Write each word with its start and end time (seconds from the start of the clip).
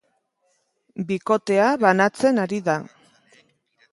Bikotea 1.09 1.67
banatzen 1.85 2.43
ari 2.45 2.61
da. 2.71 2.79